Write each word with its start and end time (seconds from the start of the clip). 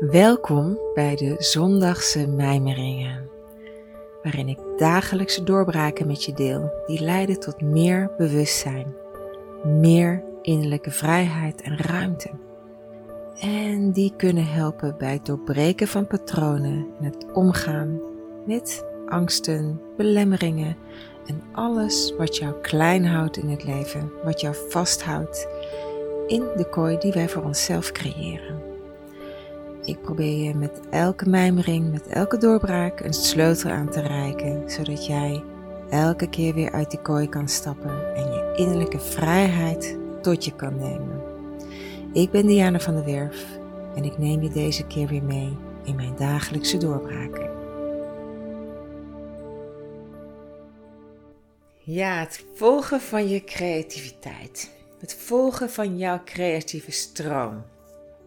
Welkom 0.00 0.78
bij 0.94 1.16
de 1.16 1.34
Zondagse 1.38 2.26
Mijmeringen, 2.26 3.28
waarin 4.22 4.48
ik 4.48 4.58
dagelijkse 4.76 5.42
doorbraken 5.42 6.06
met 6.06 6.24
je 6.24 6.32
deel 6.32 6.72
die 6.86 7.00
leiden 7.00 7.40
tot 7.40 7.60
meer 7.60 8.10
bewustzijn, 8.16 8.94
meer 9.64 10.24
innerlijke 10.42 10.90
vrijheid 10.90 11.62
en 11.62 11.76
ruimte. 11.76 12.30
En 13.40 13.92
die 13.92 14.12
kunnen 14.16 14.46
helpen 14.46 14.94
bij 14.98 15.12
het 15.12 15.26
doorbreken 15.26 15.88
van 15.88 16.06
patronen 16.06 16.86
en 16.98 17.04
het 17.04 17.32
omgaan 17.32 18.00
met 18.46 18.84
angsten, 19.06 19.80
belemmeringen 19.96 20.76
en 21.26 21.42
alles 21.52 22.14
wat 22.16 22.36
jou 22.36 22.60
klein 22.60 23.06
houdt 23.06 23.36
in 23.36 23.48
het 23.48 23.64
leven, 23.64 24.12
wat 24.24 24.40
jou 24.40 24.54
vasthoudt 24.68 25.48
in 26.26 26.42
de 26.56 26.68
kooi 26.70 26.98
die 26.98 27.12
wij 27.12 27.28
voor 27.28 27.42
onszelf 27.42 27.92
creëren. 27.92 28.73
Ik 29.84 30.02
probeer 30.02 30.44
je 30.44 30.54
met 30.54 30.80
elke 30.90 31.28
mijmering, 31.28 31.90
met 31.90 32.06
elke 32.06 32.38
doorbraak 32.38 33.00
een 33.00 33.12
sleutel 33.12 33.70
aan 33.70 33.90
te 33.90 34.00
reiken, 34.00 34.70
zodat 34.70 35.06
jij 35.06 35.42
elke 35.90 36.28
keer 36.28 36.54
weer 36.54 36.72
uit 36.72 36.90
die 36.90 37.00
kooi 37.00 37.28
kan 37.28 37.48
stappen 37.48 38.14
en 38.14 38.32
je 38.32 38.54
innerlijke 38.56 39.00
vrijheid 39.00 39.98
tot 40.22 40.44
je 40.44 40.56
kan 40.56 40.76
nemen. 40.78 41.22
Ik 42.12 42.30
ben 42.30 42.46
Diana 42.46 42.80
van 42.80 42.94
der 42.94 43.04
Werf 43.04 43.46
en 43.94 44.04
ik 44.04 44.18
neem 44.18 44.42
je 44.42 44.50
deze 44.50 44.86
keer 44.86 45.08
weer 45.08 45.22
mee 45.22 45.56
in 45.84 45.96
mijn 45.96 46.16
dagelijkse 46.16 46.76
doorbraken. 46.76 47.50
Ja, 51.78 52.18
het 52.18 52.44
volgen 52.54 53.00
van 53.00 53.28
je 53.28 53.44
creativiteit. 53.44 54.70
Het 55.00 55.14
volgen 55.14 55.70
van 55.70 55.98
jouw 55.98 56.20
creatieve 56.24 56.90
stroom. 56.90 57.62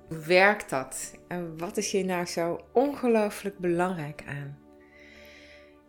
Hoe 0.08 0.18
werkt 0.18 0.70
dat? 0.70 1.12
En 1.27 1.58
wat 1.58 1.77
is 1.77 1.91
hier 1.91 2.05
nou 2.05 2.26
zo 2.26 2.59
ongelooflijk 2.73 3.58
belangrijk 3.58 4.23
aan? 4.27 4.57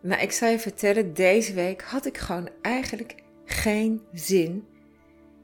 Nou, 0.01 0.21
ik 0.21 0.31
zal 0.31 0.49
je 0.49 0.59
vertellen, 0.59 1.13
deze 1.13 1.53
week 1.53 1.81
had 1.81 2.05
ik 2.05 2.17
gewoon 2.17 2.49
eigenlijk 2.61 3.15
geen 3.45 4.01
zin, 4.13 4.67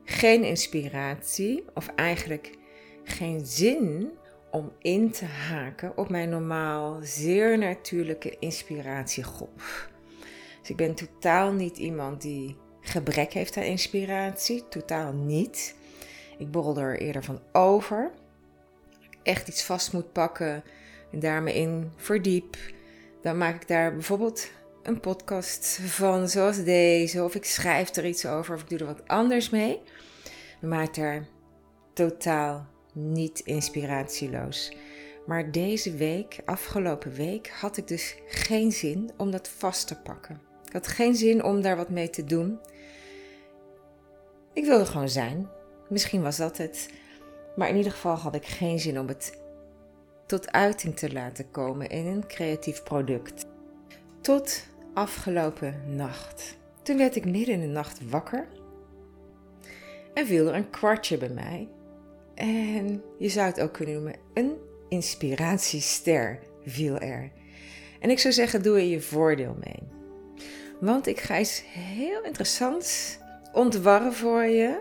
geen 0.03 0.43
inspiratie, 0.43 1.63
of 1.73 1.87
eigenlijk 1.95 2.57
geen 3.03 3.45
zin 3.45 4.11
om 4.51 4.71
in 4.79 5.11
te 5.11 5.25
haken 5.25 5.97
op 5.97 6.09
mijn 6.09 6.29
normaal 6.29 6.99
zeer 7.01 7.57
natuurlijke 7.57 8.35
inspiratiegolf. 8.39 9.89
Dus 10.59 10.69
ik 10.69 10.75
ben 10.75 10.95
totaal 10.95 11.51
niet 11.51 11.77
iemand 11.77 12.21
die 12.21 12.55
gebrek 12.81 13.33
heeft 13.33 13.57
aan 13.57 13.63
inspiratie, 13.63 14.67
totaal 14.67 15.13
niet. 15.13 15.75
Ik 16.37 16.51
borrel 16.51 16.77
er 16.77 16.99
eerder 16.99 17.23
van 17.23 17.41
over 17.51 18.11
echt 19.25 19.47
iets 19.47 19.63
vast 19.63 19.93
moet 19.93 20.11
pakken 20.11 20.63
en 21.11 21.19
daar 21.19 21.43
me 21.43 21.53
in 21.53 21.91
verdiep, 21.95 22.57
dan 23.21 23.37
maak 23.37 23.55
ik 23.55 23.67
daar 23.67 23.93
bijvoorbeeld 23.93 24.49
een 24.83 24.99
podcast 24.99 25.79
van 25.85 26.29
zoals 26.29 26.63
deze, 26.63 27.23
of 27.23 27.35
ik 27.35 27.45
schrijf 27.45 27.95
er 27.95 28.05
iets 28.05 28.25
over, 28.25 28.55
of 28.55 28.61
ik 28.61 28.69
doe 28.69 28.79
er 28.79 28.85
wat 28.85 29.07
anders 29.07 29.49
mee. 29.49 29.81
Ik 30.61 30.95
daar 30.95 31.27
totaal 31.93 32.67
niet 32.93 33.39
inspiratieloos. 33.39 34.75
Maar 35.25 35.51
deze 35.51 35.95
week, 35.95 36.37
afgelopen 36.45 37.13
week, 37.13 37.49
had 37.49 37.77
ik 37.77 37.87
dus 37.87 38.15
geen 38.27 38.71
zin 38.71 39.11
om 39.17 39.31
dat 39.31 39.49
vast 39.49 39.87
te 39.87 39.95
pakken. 39.95 40.41
Ik 40.65 40.73
had 40.73 40.87
geen 40.87 41.15
zin 41.15 41.43
om 41.43 41.61
daar 41.61 41.75
wat 41.75 41.89
mee 41.89 42.09
te 42.09 42.23
doen. 42.23 42.59
Ik 44.53 44.65
wilde 44.65 44.85
gewoon 44.85 45.09
zijn. 45.09 45.49
Misschien 45.89 46.21
was 46.21 46.37
dat 46.37 46.57
het. 46.57 46.89
Maar 47.55 47.69
in 47.69 47.75
ieder 47.75 47.91
geval 47.91 48.15
had 48.15 48.35
ik 48.35 48.45
geen 48.45 48.79
zin 48.79 48.99
om 48.99 49.07
het 49.07 49.37
tot 50.25 50.51
uiting 50.51 50.97
te 50.97 51.13
laten 51.13 51.51
komen 51.51 51.89
in 51.89 52.05
een 52.05 52.27
creatief 52.27 52.83
product. 52.83 53.45
Tot 54.21 54.65
afgelopen 54.93 55.81
nacht. 55.95 56.57
Toen 56.81 56.97
werd 56.97 57.15
ik 57.15 57.25
midden 57.25 57.53
in 57.53 57.61
de 57.61 57.67
nacht 57.67 58.09
wakker 58.09 58.47
en 60.13 60.25
viel 60.25 60.47
er 60.47 60.53
een 60.53 60.69
kwartje 60.69 61.17
bij 61.17 61.29
mij. 61.29 61.67
En 62.35 63.03
je 63.17 63.29
zou 63.29 63.45
het 63.45 63.61
ook 63.61 63.73
kunnen 63.73 63.95
noemen, 63.95 64.15
een 64.33 64.57
inspiratiester 64.89 66.39
viel 66.65 66.97
er. 66.97 67.31
En 67.99 68.09
ik 68.09 68.19
zou 68.19 68.33
zeggen, 68.33 68.63
doe 68.63 68.77
er 68.77 68.83
je 68.83 69.01
voordeel 69.01 69.55
mee. 69.63 69.87
Want 70.79 71.07
ik 71.07 71.19
ga 71.19 71.39
iets 71.39 71.63
heel 71.67 72.23
interessants 72.23 73.17
ontwarren 73.53 74.13
voor 74.13 74.43
je 74.43 74.79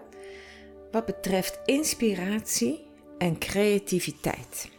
wat 0.94 1.04
betreft 1.04 1.60
inspiratie 1.64 2.86
en 3.18 3.38
creativiteit. 3.38 4.70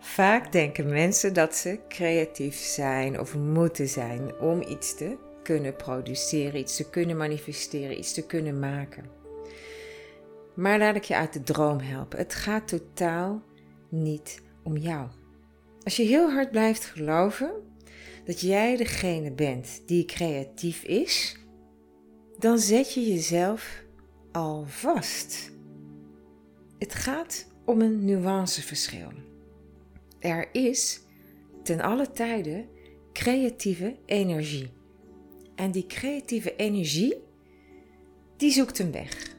Vaak 0.00 0.52
denken 0.52 0.88
mensen 0.88 1.34
dat 1.34 1.54
ze 1.54 1.78
creatief 1.88 2.56
zijn 2.56 3.20
of 3.20 3.36
moeten 3.36 3.88
zijn 3.88 4.38
om 4.40 4.62
iets 4.62 4.94
te 4.94 5.16
kunnen 5.42 5.76
produceren, 5.76 6.60
iets 6.60 6.76
te 6.76 6.90
kunnen 6.90 7.16
manifesteren, 7.16 7.98
iets 7.98 8.12
te 8.12 8.26
kunnen 8.26 8.58
maken. 8.58 9.04
Maar 10.54 10.78
laat 10.78 10.96
ik 10.96 11.04
je 11.04 11.16
uit 11.16 11.32
de 11.32 11.42
droom 11.42 11.78
helpen. 11.78 12.18
Het 12.18 12.34
gaat 12.34 12.68
totaal 12.68 13.42
niet 13.88 14.42
om 14.62 14.76
jou. 14.76 15.08
Als 15.82 15.96
je 15.96 16.02
heel 16.02 16.30
hard 16.30 16.50
blijft 16.50 16.84
geloven 16.84 17.52
dat 18.24 18.40
jij 18.40 18.76
degene 18.76 19.30
bent 19.30 19.82
die 19.86 20.04
creatief 20.04 20.82
is, 20.82 21.36
dan 22.38 22.58
zet 22.58 22.94
je 22.94 23.12
jezelf 23.12 23.82
al 24.32 24.64
vast. 24.66 25.50
Het 26.78 26.94
gaat 26.94 27.46
om 27.64 27.80
een 27.80 28.04
nuanceverschil. 28.04 29.08
Er 30.18 30.48
is 30.52 31.00
ten 31.62 31.80
alle 31.80 32.10
tijde 32.10 32.66
creatieve 33.12 33.96
energie. 34.06 34.70
En 35.54 35.70
die 35.70 35.86
creatieve 35.86 36.56
energie, 36.56 37.14
die 38.36 38.50
zoekt 38.50 38.78
een 38.78 38.92
weg. 38.92 39.36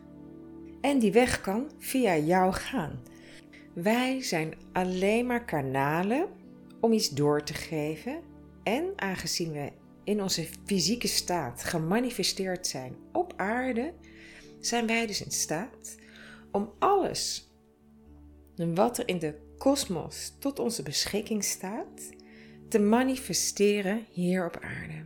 En 0.82 1.00
die 1.00 1.12
weg 1.12 1.42
kan 1.42 1.72
via 1.78 2.18
jou 2.18 2.54
gaan. 2.54 3.00
Wij 3.74 4.22
zijn 4.22 4.54
alleen 4.72 5.26
maar 5.26 5.46
kanalen 5.46 6.28
om 6.80 6.94
iets 6.94 7.10
door 7.10 7.44
te 7.44 7.54
geven. 7.54 8.20
En 8.64 8.94
aangezien 8.96 9.52
we 9.52 9.72
in 10.04 10.22
onze 10.22 10.48
fysieke 10.66 11.08
staat 11.08 11.64
gemanifesteerd 11.64 12.68
zijn 12.68 12.96
op 13.12 13.34
aarde, 13.36 13.94
zijn 14.66 14.88
wij 14.88 15.08
dus 15.08 15.24
in 15.24 15.32
staat 15.32 15.96
om 16.52 16.74
alles 16.80 17.52
wat 18.56 18.98
er 18.98 19.08
in 19.08 19.20
de 19.20 19.34
kosmos 19.58 20.34
tot 20.40 20.60
onze 20.60 20.84
beschikking 20.84 21.44
staat, 21.44 22.10
te 22.70 22.80
manifesteren 22.80 24.06
hier 24.12 24.46
op 24.46 24.60
aarde. 24.62 25.06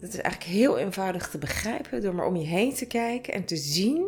Dat 0.00 0.08
is 0.08 0.20
eigenlijk 0.20 0.52
heel 0.52 0.78
eenvoudig 0.78 1.30
te 1.30 1.38
begrijpen 1.38 2.02
door 2.02 2.14
maar 2.14 2.26
om 2.26 2.36
je 2.36 2.46
heen 2.46 2.74
te 2.74 2.86
kijken 2.86 3.34
en 3.34 3.44
te 3.44 3.56
zien 3.56 4.06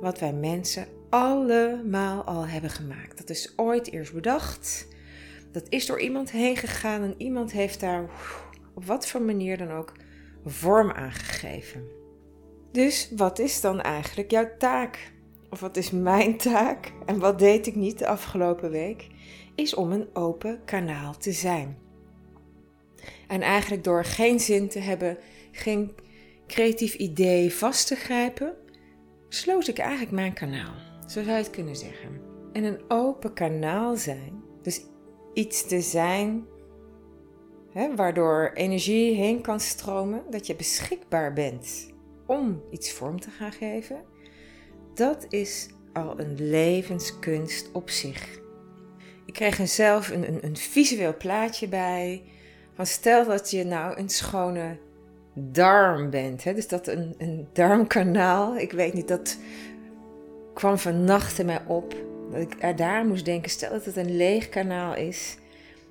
wat 0.00 0.18
wij 0.18 0.32
mensen 0.32 0.86
allemaal 1.10 2.24
al 2.24 2.46
hebben 2.46 2.70
gemaakt. 2.70 3.18
Dat 3.18 3.30
is 3.30 3.52
ooit 3.56 3.92
eerst 3.92 4.14
bedacht. 4.14 4.88
Dat 5.52 5.66
is 5.68 5.86
door 5.86 6.00
iemand 6.00 6.30
heen 6.30 6.56
gegaan 6.56 7.02
en 7.02 7.14
iemand 7.18 7.52
heeft 7.52 7.80
daar 7.80 8.10
op 8.74 8.84
wat 8.84 9.06
voor 9.06 9.22
manier 9.22 9.58
dan 9.58 9.70
ook 9.70 9.92
vorm 10.44 10.90
aan 10.90 11.12
gegeven. 11.12 12.01
Dus 12.72 13.10
wat 13.16 13.38
is 13.38 13.60
dan 13.60 13.80
eigenlijk 13.80 14.30
jouw 14.30 14.48
taak? 14.58 15.12
of 15.52 15.60
wat 15.60 15.76
is 15.76 15.90
mijn 15.90 16.36
taak 16.36 16.92
en 17.06 17.18
wat 17.18 17.38
deed 17.38 17.66
ik 17.66 17.74
niet 17.74 17.98
de 17.98 18.06
afgelopen 18.06 18.70
week, 18.70 19.06
is 19.54 19.74
om 19.74 19.92
een 19.92 20.08
open 20.12 20.60
kanaal 20.64 21.16
te 21.16 21.32
zijn. 21.32 21.78
En 23.28 23.40
eigenlijk 23.40 23.84
door 23.84 24.04
geen 24.04 24.40
zin 24.40 24.68
te 24.68 24.78
hebben, 24.78 25.18
geen 25.50 25.94
creatief 26.46 26.94
idee 26.94 27.54
vast 27.54 27.86
te 27.86 27.94
grijpen, 27.94 28.54
sloot 29.28 29.68
ik 29.68 29.78
eigenlijk 29.78 30.10
mijn 30.10 30.32
kanaal, 30.32 30.74
zo 31.00 31.22
zou 31.22 31.26
je 31.26 31.42
het 31.42 31.50
kunnen 31.50 31.76
zeggen. 31.76 32.20
En 32.52 32.64
een 32.64 32.80
open 32.88 33.32
kanaal 33.34 33.96
zijn, 33.96 34.42
dus 34.62 34.84
iets 35.34 35.66
te 35.66 35.80
zijn 35.80 36.46
hè, 37.72 37.96
waardoor 37.96 38.50
energie 38.54 39.14
heen 39.14 39.40
kan 39.40 39.60
stromen, 39.60 40.22
dat 40.30 40.46
je 40.46 40.56
beschikbaar 40.56 41.32
bent 41.32 41.91
om 42.26 42.62
iets 42.70 42.92
vorm 42.92 43.20
te 43.20 43.30
gaan 43.30 43.52
geven 43.52 44.04
dat 44.94 45.26
is 45.28 45.68
al 45.92 46.20
een 46.20 46.34
levenskunst 46.50 47.70
op 47.72 47.90
zich. 47.90 48.40
Ik 49.26 49.34
kreeg 49.34 49.58
er 49.58 49.68
zelf 49.68 50.10
een, 50.10 50.44
een, 50.44 50.56
visueel 50.56 51.16
plaatje 51.16 51.68
bij. 51.68 52.22
Van 52.74 52.86
stel 52.86 53.24
dat 53.24 53.50
je 53.50 53.64
nou 53.64 53.98
een 53.98 54.08
schone 54.08 54.76
darm 55.34 56.10
bent. 56.10 56.44
Hè? 56.44 56.54
Dus 56.54 56.68
dat 56.68 56.86
een, 56.86 57.14
een 57.18 57.48
darmkanaal. 57.52 58.56
Ik 58.56 58.72
weet 58.72 58.94
niet, 58.94 59.08
dat 59.08 59.38
kwam 60.54 60.78
vannacht 60.78 61.38
in 61.38 61.46
mij 61.46 61.62
op. 61.66 61.96
Dat 62.30 62.40
ik 62.40 62.54
er 62.58 62.76
daar 62.76 63.06
moest 63.06 63.24
denken. 63.24 63.50
Stel 63.50 63.70
dat 63.70 63.84
het 63.84 63.96
een 63.96 64.16
leeg 64.16 64.48
kanaal 64.48 64.96
is. 64.96 65.36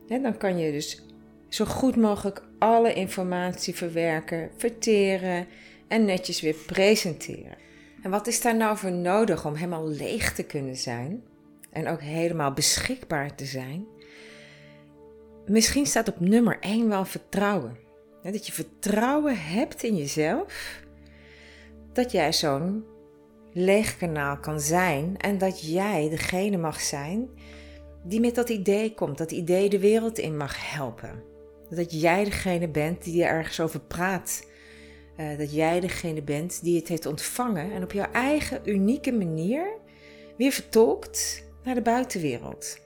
Hè? 0.07 0.21
Dan 0.21 0.37
kan 0.37 0.57
je 0.57 0.71
dus 0.71 1.05
zo 1.47 1.65
goed 1.65 1.95
mogelijk 1.95 2.41
alle 2.59 2.93
informatie 2.93 3.75
verwerken, 3.75 4.49
verteren 4.57 5.47
en 5.91 6.05
netjes 6.05 6.41
weer 6.41 6.55
presenteren. 6.65 7.57
En 8.03 8.11
wat 8.11 8.27
is 8.27 8.41
daar 8.41 8.55
nou 8.55 8.77
voor 8.77 8.91
nodig 8.91 9.45
om 9.45 9.53
helemaal 9.53 9.87
leeg 9.87 10.33
te 10.33 10.43
kunnen 10.43 10.75
zijn? 10.75 11.23
en 11.71 11.87
ook 11.87 12.01
helemaal 12.01 12.53
beschikbaar 12.53 13.35
te 13.35 13.45
zijn. 13.45 13.85
Misschien 15.45 15.85
staat 15.85 16.07
op 16.07 16.19
nummer 16.19 16.57
1 16.59 16.89
wel 16.89 17.05
vertrouwen. 17.05 17.77
Dat 18.23 18.47
je 18.47 18.53
vertrouwen 18.53 19.37
hebt 19.37 19.83
in 19.83 19.95
jezelf. 19.95 20.81
Dat 21.93 22.11
jij 22.11 22.33
zo'n 22.33 22.85
leeg 23.53 23.97
kanaal 23.97 24.37
kan 24.37 24.59
zijn 24.59 25.17
en 25.17 25.37
dat 25.37 25.71
jij 25.71 26.09
degene 26.09 26.57
mag 26.57 26.81
zijn 26.81 27.29
die 28.03 28.19
met 28.19 28.35
dat 28.35 28.49
idee 28.49 28.93
komt, 28.93 29.17
dat 29.17 29.31
idee 29.31 29.69
de 29.69 29.79
wereld 29.79 30.17
in 30.17 30.37
mag 30.37 30.71
helpen. 30.73 31.23
Dat 31.69 32.01
jij 32.01 32.23
degene 32.23 32.67
bent 32.67 33.03
die 33.03 33.23
er 33.23 33.29
ergens 33.29 33.59
over 33.59 33.79
praat. 33.79 34.49
Uh, 35.21 35.37
dat 35.37 35.53
jij 35.53 35.79
degene 35.79 36.21
bent 36.21 36.63
die 36.63 36.75
het 36.79 36.87
heeft 36.87 37.05
ontvangen 37.05 37.71
en 37.71 37.83
op 37.83 37.91
jouw 37.91 38.11
eigen 38.11 38.61
unieke 38.69 39.11
manier 39.11 39.65
weer 40.37 40.51
vertolkt 40.51 41.43
naar 41.63 41.75
de 41.75 41.81
buitenwereld. 41.81 42.77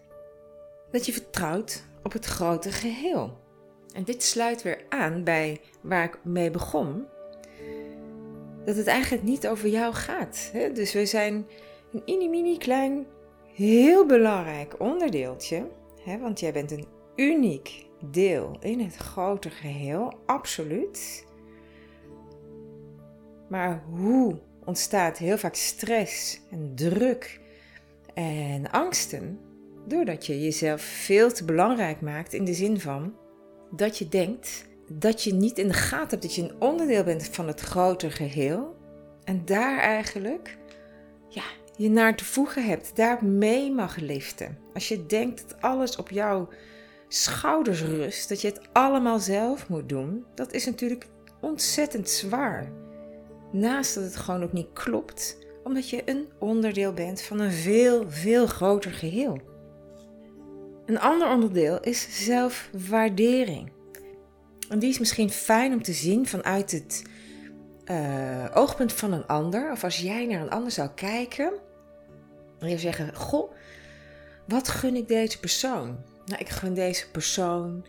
Dat 0.92 1.06
je 1.06 1.12
vertrouwt 1.12 1.84
op 2.04 2.14
het 2.14 2.26
grote 2.26 2.72
geheel. 2.72 3.38
En 3.94 4.04
dit 4.04 4.24
sluit 4.24 4.62
weer 4.62 4.86
aan 4.90 5.24
bij 5.24 5.62
waar 5.82 6.04
ik 6.04 6.20
mee 6.24 6.52
begon. 6.52 7.06
Dat 8.66 8.76
het 8.76 8.88
eigenlijk 8.88 9.24
niet 9.24 9.48
over 9.48 9.70
jou 9.70 9.94
gaat. 9.94 10.50
Hè? 10.54 10.72
Dus 10.72 10.94
we 10.94 11.06
zijn 11.06 11.48
een 11.92 12.02
mini 12.06 12.30
mini 12.30 12.58
klein, 12.58 13.06
heel 13.54 14.06
belangrijk 14.06 14.80
onderdeeltje. 14.80 15.68
Hè? 16.04 16.18
Want 16.18 16.40
jij 16.40 16.54
bent 16.54 16.72
een 16.72 16.88
uniek 17.16 17.86
deel 18.12 18.58
in 18.60 18.80
het 18.80 18.96
grote 18.96 19.50
geheel, 19.50 20.14
absoluut. 20.26 21.26
Maar 23.48 23.84
hoe 23.90 24.40
ontstaat 24.66 25.18
heel 25.18 25.38
vaak 25.38 25.56
stress 25.56 26.42
en 26.52 26.72
druk 26.76 27.40
en 28.14 28.72
angsten? 28.72 29.40
Doordat 29.88 30.26
je 30.26 30.42
jezelf 30.42 30.82
veel 30.82 31.32
te 31.32 31.46
belangrijk 31.46 32.02
maakt 32.02 32.34
in 32.34 32.46
de 32.46 32.54
zin 32.54 32.80
van 32.80 33.14
dat 33.72 33.98
je 33.98 34.08
denkt 34.08 34.66
dat 34.92 35.24
je 35.24 35.34
niet 35.34 35.58
in 35.58 35.68
de 35.68 35.74
gaten 35.74 36.10
hebt 36.10 36.22
dat 36.22 36.36
je 36.36 36.42
een 36.42 36.62
onderdeel 36.62 37.04
bent 37.04 37.28
van 37.28 37.48
het 37.48 37.60
grotere 37.60 38.12
geheel. 38.12 38.76
En 39.24 39.42
daar 39.46 39.80
eigenlijk 39.80 40.58
ja, 41.30 41.44
je 41.76 41.90
naar 41.90 42.16
te 42.16 42.26
voegen 42.26 42.66
hebt, 42.66 42.96
daar 42.96 43.26
mee 43.26 43.72
mag 43.72 43.96
liften. 43.96 44.58
Als 44.74 44.88
je 44.88 45.06
denkt 45.06 45.50
dat 45.50 45.62
alles 45.62 45.96
op 45.96 46.10
jouw 46.10 46.50
schouders 47.08 47.82
rust, 47.82 48.30
dat 48.30 48.42
je 48.42 48.48
het 48.48 48.62
allemaal 48.72 49.20
zelf 49.20 49.70
moet 49.70 49.90
doen, 49.90 50.26
dat 50.36 50.54
is 50.54 50.66
natuurlijk 50.66 51.08
ontzettend 51.42 52.10
zwaar. 52.10 52.72
Naast 53.52 53.96
dat 53.96 54.04
het 54.04 54.16
gewoon 54.16 54.44
ook 54.44 54.54
niet 54.54 54.74
klopt, 54.74 55.38
omdat 55.64 55.90
je 55.90 56.02
een 56.06 56.28
onderdeel 56.40 56.94
bent 56.94 57.22
van 57.22 57.40
een 57.40 57.52
veel, 57.52 58.06
veel 58.10 58.48
groter 58.48 58.92
geheel. 58.92 59.40
Een 60.86 61.00
ander 61.00 61.30
onderdeel 61.30 61.80
is 61.80 62.26
zelfwaardering. 62.26 63.72
En 64.70 64.80
die 64.80 64.90
is 64.90 65.00
misschien 65.00 65.30
fijn 65.30 65.74
om 65.74 65.84
te 65.84 65.94
zien 65.94 66.28
vanuit 66.28 66.72
het 66.72 67.04
uh, 67.92 68.46
oogpunt 68.54 68.94
van 68.94 69.12
een 69.12 69.28
ander. 69.28 69.72
Of 69.72 69.84
als 69.84 69.98
jij 69.98 70.26
naar 70.26 70.42
een 70.42 70.50
ander 70.50 70.72
zou 70.72 70.90
kijken 70.96 71.54
en 72.60 72.70
je 72.70 72.78
zeggen: 72.78 73.16
Goh, 73.16 73.52
wat 74.48 74.68
gun 74.68 74.96
ik 74.96 75.08
deze 75.08 75.40
persoon? 75.40 75.98
Nou, 76.26 76.40
ik 76.40 76.50
gun 76.50 76.74
deze 76.74 77.10
persoon 77.12 77.86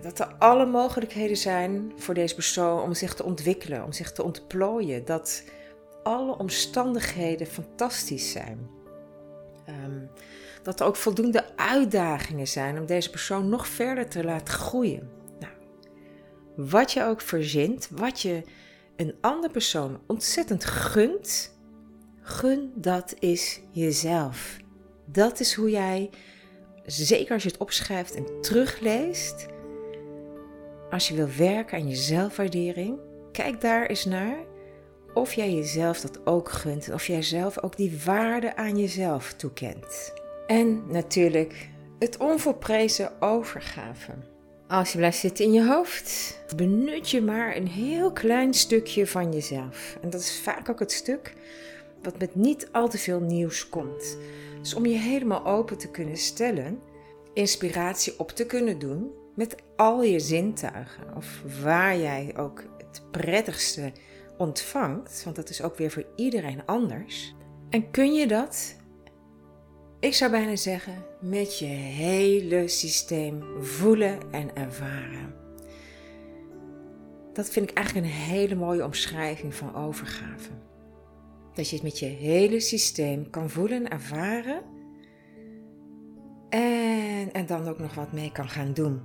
dat 0.00 0.18
er 0.18 0.34
alle 0.38 0.66
mogelijkheden 0.66 1.36
zijn 1.36 1.92
voor 1.96 2.14
deze 2.14 2.34
persoon 2.34 2.82
om 2.82 2.94
zich 2.94 3.14
te 3.14 3.24
ontwikkelen, 3.24 3.84
om 3.84 3.92
zich 3.92 4.12
te 4.12 4.22
ontplooien. 4.22 5.04
Dat 5.04 5.42
alle 6.02 6.38
omstandigheden 6.38 7.46
fantastisch 7.46 8.30
zijn. 8.30 8.70
Um, 9.68 10.10
dat 10.62 10.80
er 10.80 10.86
ook 10.86 10.96
voldoende 10.96 11.56
uitdagingen 11.56 12.48
zijn 12.48 12.78
om 12.78 12.86
deze 12.86 13.10
persoon 13.10 13.48
nog 13.48 13.66
verder 13.66 14.08
te 14.08 14.24
laten 14.24 14.54
groeien. 14.54 15.10
Nou, 15.38 15.52
wat 16.56 16.92
je 16.92 17.04
ook 17.04 17.20
verzint, 17.20 17.88
wat 17.92 18.20
je 18.20 18.42
een 18.96 19.14
andere 19.20 19.52
persoon 19.52 20.00
ontzettend 20.06 20.64
gunt, 20.64 21.56
gun 22.20 22.72
dat 22.74 23.14
is 23.18 23.60
jezelf. 23.70 24.56
Dat 25.04 25.40
is 25.40 25.54
hoe 25.54 25.70
jij, 25.70 26.10
zeker 26.86 27.32
als 27.32 27.42
je 27.42 27.48
het 27.48 27.58
opschrijft 27.58 28.14
en 28.14 28.40
terugleest, 28.40 29.46
als 30.90 31.08
je 31.08 31.14
wil 31.14 31.28
werken 31.36 31.78
aan 31.78 31.88
je 31.88 31.96
zelfwaardering, 31.96 32.98
kijk 33.32 33.60
daar 33.60 33.86
eens 33.86 34.04
naar 34.04 34.36
of 35.14 35.32
jij 35.32 35.54
jezelf 35.54 36.00
dat 36.00 36.26
ook 36.26 36.48
gunt 36.48 36.86
en 36.86 36.94
of 36.94 37.06
jij 37.06 37.22
zelf 37.22 37.62
ook 37.62 37.76
die 37.76 38.00
waarde 38.04 38.56
aan 38.56 38.78
jezelf 38.78 39.32
toekent. 39.32 40.12
En 40.46 40.82
natuurlijk 40.86 41.68
het 41.98 42.16
onvolprezen 42.16 43.22
overgave. 43.22 44.12
Als 44.68 44.92
je 44.92 44.98
blijft 44.98 45.18
zitten 45.18 45.44
in 45.44 45.52
je 45.52 45.66
hoofd, 45.66 46.38
benut 46.56 47.10
je 47.10 47.20
maar 47.20 47.56
een 47.56 47.68
heel 47.68 48.12
klein 48.12 48.54
stukje 48.54 49.06
van 49.06 49.32
jezelf. 49.32 49.98
En 50.02 50.10
dat 50.10 50.20
is 50.20 50.40
vaak 50.40 50.68
ook 50.68 50.78
het 50.78 50.92
stuk 50.92 51.34
wat 52.02 52.18
met 52.18 52.34
niet 52.34 52.68
al 52.72 52.88
te 52.88 52.98
veel 52.98 53.20
nieuws 53.20 53.68
komt. 53.68 54.18
Dus 54.60 54.74
om 54.74 54.86
je 54.86 54.98
helemaal 54.98 55.46
open 55.46 55.78
te 55.78 55.90
kunnen 55.90 56.16
stellen, 56.16 56.80
inspiratie 57.32 58.18
op 58.18 58.30
te 58.30 58.46
kunnen 58.46 58.78
doen 58.78 59.10
met 59.38 59.56
al 59.76 60.02
je 60.02 60.20
zintuigen. 60.20 61.16
Of 61.16 61.42
waar 61.62 61.98
jij 61.98 62.34
ook 62.36 62.62
het 62.78 63.02
prettigste 63.10 63.92
ontvangt, 64.36 65.24
want 65.24 65.36
dat 65.36 65.48
is 65.48 65.62
ook 65.62 65.76
weer 65.76 65.90
voor 65.90 66.06
iedereen 66.16 66.66
anders. 66.66 67.34
En 67.70 67.90
kun 67.90 68.12
je 68.12 68.26
dat 68.26 68.76
ik 70.00 70.14
zou 70.14 70.30
bijna 70.30 70.56
zeggen, 70.56 71.04
met 71.20 71.58
je 71.58 71.64
hele 71.64 72.68
systeem 72.68 73.42
voelen 73.60 74.18
en 74.30 74.56
ervaren. 74.56 75.34
Dat 77.32 77.50
vind 77.50 77.70
ik 77.70 77.76
eigenlijk 77.76 78.06
een 78.06 78.12
hele 78.12 78.54
mooie 78.54 78.84
omschrijving 78.84 79.54
van 79.54 79.74
overgave. 79.74 80.50
Dat 81.54 81.68
je 81.68 81.74
het 81.74 81.84
met 81.84 81.98
je 81.98 82.06
hele 82.06 82.60
systeem 82.60 83.30
kan 83.30 83.50
voelen 83.50 83.84
en 83.84 83.90
ervaren. 83.90 84.62
En 86.48 87.32
er 87.32 87.46
dan 87.46 87.68
ook 87.68 87.78
nog 87.78 87.94
wat 87.94 88.12
mee 88.12 88.32
kan 88.32 88.48
gaan 88.48 88.72
doen. 88.72 89.00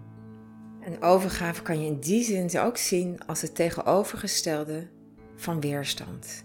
En 0.85 1.01
overgave 1.01 1.62
kan 1.62 1.80
je 1.80 1.85
in 1.85 2.00
die 2.00 2.24
zin 2.24 2.59
ook 2.59 2.77
zien 2.77 3.25
als 3.25 3.41
het 3.41 3.56
tegenovergestelde 3.56 4.88
van 5.35 5.62
weerstand. 5.62 6.44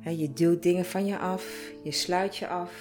Je 0.00 0.32
duwt 0.32 0.62
dingen 0.62 0.84
van 0.84 1.06
je 1.06 1.18
af, 1.18 1.44
je 1.82 1.92
sluit 1.92 2.36
je 2.36 2.48
af, 2.48 2.72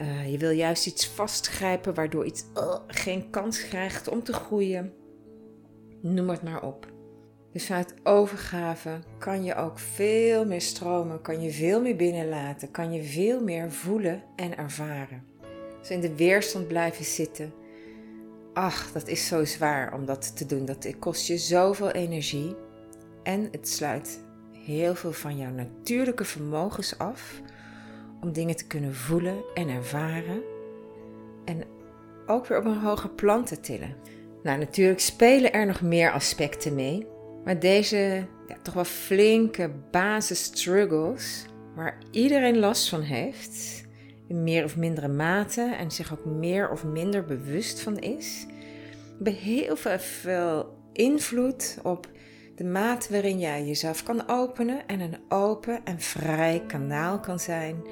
uh, 0.00 0.30
je 0.30 0.38
wil 0.38 0.50
juist 0.50 0.86
iets 0.86 1.06
vastgrijpen 1.06 1.94
waardoor 1.94 2.24
iets 2.24 2.44
uh, 2.56 2.76
geen 2.86 3.30
kans 3.30 3.68
krijgt 3.68 4.08
om 4.08 4.22
te 4.22 4.32
groeien. 4.32 4.92
Noem 6.00 6.28
het 6.28 6.42
maar 6.42 6.62
op. 6.62 6.92
Dus 7.52 7.66
vanuit 7.66 7.94
overgave 8.02 8.98
kan 9.18 9.44
je 9.44 9.54
ook 9.54 9.78
veel 9.78 10.46
meer 10.46 10.60
stromen, 10.60 11.22
kan 11.22 11.42
je 11.42 11.50
veel 11.50 11.80
meer 11.80 11.96
binnenlaten, 11.96 12.70
kan 12.70 12.92
je 12.92 13.02
veel 13.02 13.42
meer 13.42 13.72
voelen 13.72 14.22
en 14.36 14.56
ervaren. 14.56 15.24
Dus 15.78 15.90
in 15.90 16.00
de 16.00 16.14
weerstand 16.14 16.68
blijven 16.68 17.04
zitten. 17.04 17.52
Ach, 18.54 18.92
dat 18.92 19.08
is 19.08 19.26
zo 19.26 19.44
zwaar 19.44 19.94
om 19.94 20.04
dat 20.04 20.36
te 20.36 20.46
doen. 20.46 20.64
Dat 20.64 20.94
kost 20.98 21.26
je 21.26 21.38
zoveel 21.38 21.90
energie. 21.90 22.56
En 23.22 23.48
het 23.50 23.68
sluit 23.68 24.20
heel 24.52 24.94
veel 24.94 25.12
van 25.12 25.36
jouw 25.36 25.50
natuurlijke 25.50 26.24
vermogens 26.24 26.98
af 26.98 27.40
om 28.20 28.32
dingen 28.32 28.56
te 28.56 28.66
kunnen 28.66 28.94
voelen 28.94 29.44
en 29.54 29.68
ervaren. 29.68 30.42
En 31.44 31.64
ook 32.26 32.46
weer 32.46 32.58
op 32.58 32.64
een 32.64 32.80
hoger 32.80 33.10
plan 33.10 33.44
te 33.44 33.60
tillen. 33.60 33.96
Nou, 34.42 34.58
natuurlijk 34.58 35.00
spelen 35.00 35.52
er 35.52 35.66
nog 35.66 35.80
meer 35.80 36.12
aspecten 36.12 36.74
mee. 36.74 37.06
Maar 37.44 37.60
deze 37.60 38.26
ja, 38.48 38.56
toch 38.62 38.74
wel 38.74 38.84
flinke 38.84 39.70
basis-struggles, 39.90 41.44
waar 41.74 41.98
iedereen 42.10 42.58
last 42.58 42.88
van 42.88 43.00
heeft, 43.00 43.83
in 44.28 44.42
meer 44.42 44.64
of 44.64 44.76
mindere 44.76 45.08
mate 45.08 45.74
en 45.78 45.90
zich 45.90 46.12
ook 46.12 46.24
meer 46.24 46.70
of 46.70 46.84
minder 46.84 47.24
bewust 47.24 47.80
van 47.80 47.98
is, 47.98 48.46
hebben 49.14 49.32
heel 49.32 49.76
veel 49.76 50.78
invloed 50.92 51.78
op 51.82 52.08
de 52.54 52.64
mate 52.64 53.12
waarin 53.12 53.38
jij 53.38 53.64
jezelf 53.64 54.02
kan 54.02 54.28
openen 54.28 54.86
en 54.86 55.00
een 55.00 55.18
open 55.28 55.84
en 55.84 56.00
vrij 56.00 56.62
kanaal 56.66 57.20
kan 57.20 57.38
zijn 57.38 57.82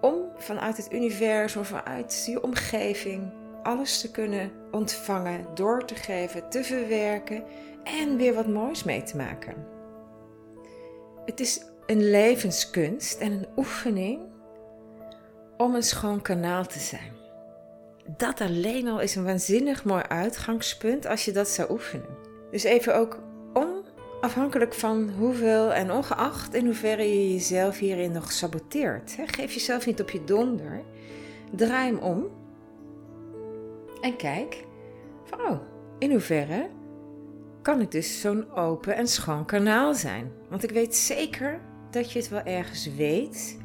om 0.00 0.14
vanuit 0.36 0.76
het 0.76 0.92
universum 0.92 1.60
of 1.60 1.66
vanuit 1.66 2.24
je 2.26 2.42
omgeving 2.42 3.32
alles 3.62 4.00
te 4.00 4.10
kunnen 4.10 4.50
ontvangen, 4.70 5.46
door 5.54 5.84
te 5.84 5.94
geven, 5.94 6.48
te 6.48 6.64
verwerken 6.64 7.44
en 7.84 8.16
weer 8.16 8.34
wat 8.34 8.46
moois 8.46 8.84
mee 8.84 9.02
te 9.02 9.16
maken. 9.16 9.66
Het 11.24 11.40
is 11.40 11.64
een 11.86 12.10
levenskunst 12.10 13.20
en 13.20 13.32
een 13.32 13.46
oefening 13.56 14.20
om 15.56 15.74
een 15.74 15.82
schoon 15.82 16.22
kanaal 16.22 16.66
te 16.66 16.78
zijn. 16.78 17.12
Dat 18.16 18.40
alleen 18.40 18.88
al 18.88 19.00
is 19.00 19.14
een 19.14 19.24
waanzinnig 19.24 19.84
mooi 19.84 20.02
uitgangspunt 20.08 21.06
als 21.06 21.24
je 21.24 21.32
dat 21.32 21.48
zou 21.48 21.70
oefenen. 21.70 22.16
Dus 22.50 22.62
even 22.62 22.96
ook 22.96 23.18
om 23.52 23.82
Afhankelijk 24.22 24.74
van 24.74 25.10
hoeveel 25.18 25.72
en 25.72 25.92
ongeacht 25.92 26.54
in 26.54 26.64
hoeverre 26.64 27.02
je 27.02 27.32
jezelf 27.32 27.78
hierin 27.78 28.12
nog 28.12 28.32
saboteert. 28.32 29.16
Geef 29.26 29.52
jezelf 29.52 29.86
niet 29.86 30.00
op 30.00 30.10
je 30.10 30.24
donder. 30.24 30.82
Draai 31.50 31.86
hem 31.86 31.98
om. 31.98 32.26
En 34.00 34.16
kijk 34.16 34.64
van, 35.24 35.40
oh, 35.40 35.60
in 35.98 36.10
hoeverre 36.10 36.68
kan 37.62 37.80
ik 37.80 37.90
dus 37.90 38.20
zo'n 38.20 38.52
open 38.52 38.96
en 38.96 39.08
schoon 39.08 39.44
kanaal 39.44 39.94
zijn? 39.94 40.32
Want 40.48 40.62
ik 40.62 40.70
weet 40.70 40.96
zeker 40.96 41.60
dat 41.90 42.12
je 42.12 42.18
het 42.18 42.28
wel 42.28 42.42
ergens 42.42 42.94
weet. 42.94 43.58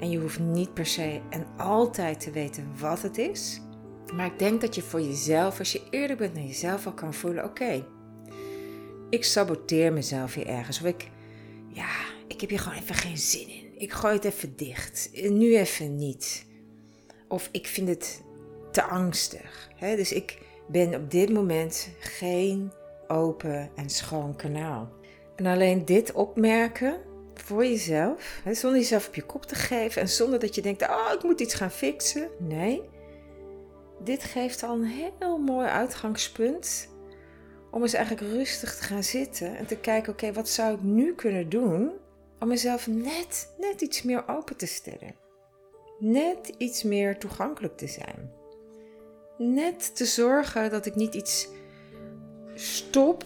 En 0.00 0.10
je 0.10 0.18
hoeft 0.18 0.38
niet 0.38 0.74
per 0.74 0.86
se 0.86 1.20
en 1.30 1.46
altijd 1.56 2.20
te 2.20 2.30
weten 2.30 2.72
wat 2.78 3.02
het 3.02 3.18
is. 3.18 3.60
Maar 4.14 4.26
ik 4.26 4.38
denk 4.38 4.60
dat 4.60 4.74
je 4.74 4.82
voor 4.82 5.00
jezelf, 5.00 5.58
als 5.58 5.72
je 5.72 5.82
eerlijk 5.90 6.18
bent 6.18 6.34
naar 6.34 6.42
jezelf, 6.42 6.86
al 6.86 6.92
kan 6.92 7.14
voelen: 7.14 7.44
oké, 7.44 7.86
ik 9.10 9.24
saboteer 9.24 9.92
mezelf 9.92 10.34
hier 10.34 10.46
ergens. 10.46 10.80
Of 10.80 10.86
ik, 10.86 11.08
ja, 11.68 11.88
ik 12.26 12.40
heb 12.40 12.50
hier 12.50 12.58
gewoon 12.58 12.78
even 12.78 12.94
geen 12.94 13.18
zin 13.18 13.48
in. 13.48 13.80
Ik 13.80 13.92
gooi 13.92 14.14
het 14.14 14.24
even 14.24 14.56
dicht. 14.56 15.10
Nu 15.28 15.56
even 15.56 15.96
niet. 15.96 16.46
Of 17.28 17.48
ik 17.52 17.66
vind 17.66 17.88
het 17.88 18.22
te 18.72 18.82
angstig. 18.82 19.70
Dus 19.80 20.12
ik 20.12 20.38
ben 20.68 20.94
op 20.94 21.10
dit 21.10 21.32
moment 21.32 21.88
geen 21.98 22.72
open 23.08 23.70
en 23.74 23.90
schoon 23.90 24.36
kanaal. 24.36 24.92
En 25.36 25.46
alleen 25.46 25.84
dit 25.84 26.12
opmerken 26.12 27.00
voor 27.40 27.64
jezelf, 27.64 28.40
zonder 28.50 28.80
jezelf 28.80 29.06
op 29.06 29.14
je 29.14 29.22
kop 29.22 29.44
te 29.44 29.54
geven 29.54 30.02
en 30.02 30.08
zonder 30.08 30.38
dat 30.38 30.54
je 30.54 30.62
denkt: 30.62 30.82
oh, 30.82 31.10
ik 31.14 31.22
moet 31.22 31.40
iets 31.40 31.54
gaan 31.54 31.70
fixen. 31.70 32.28
Nee, 32.38 32.82
dit 34.04 34.24
geeft 34.24 34.62
al 34.62 34.74
een 34.74 34.84
heel 35.18 35.38
mooi 35.38 35.66
uitgangspunt 35.66 36.88
om 37.70 37.82
eens 37.82 37.94
eigenlijk 37.94 38.32
rustig 38.32 38.76
te 38.76 38.82
gaan 38.82 39.04
zitten 39.04 39.56
en 39.56 39.66
te 39.66 39.76
kijken: 39.76 40.12
oké, 40.12 40.32
wat 40.32 40.48
zou 40.48 40.74
ik 40.74 40.82
nu 40.82 41.14
kunnen 41.14 41.48
doen 41.48 41.90
om 42.38 42.48
mezelf 42.48 42.86
net, 42.86 43.54
net 43.58 43.80
iets 43.80 44.02
meer 44.02 44.28
open 44.28 44.56
te 44.56 44.66
stellen? 44.66 45.14
Net 45.98 46.52
iets 46.58 46.82
meer 46.82 47.18
toegankelijk 47.18 47.76
te 47.76 47.86
zijn. 47.86 48.32
Net 49.38 49.96
te 49.96 50.04
zorgen 50.04 50.70
dat 50.70 50.86
ik 50.86 50.94
niet 50.94 51.14
iets 51.14 51.48
stop, 52.54 53.24